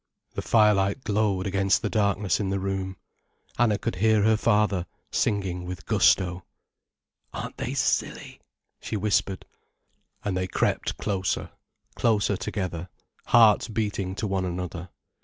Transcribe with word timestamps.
The 0.33 0.41
firelight 0.41 1.03
glowed 1.03 1.45
against 1.45 1.83
the 1.83 1.89
darkness 1.91 2.39
in 2.39 2.49
the 2.49 2.57
room. 2.59 2.97
Anna 3.59 3.77
could 3.77 3.97
hear 3.97 4.23
her 4.23 4.35
father 4.35 4.87
singing 5.11 5.63
with 5.63 5.85
gusto. 5.85 6.43
"Aren't 7.35 7.57
they 7.57 7.75
silly," 7.75 8.41
she 8.81 8.97
whispered. 8.97 9.45
And 10.25 10.35
they 10.35 10.47
crept 10.47 10.97
closer, 10.97 11.51
closer 11.93 12.35
together, 12.35 12.89
hearts 13.27 13.67
beating 13.67 14.15
to 14.15 14.25
one 14.25 14.43
another. 14.43 14.89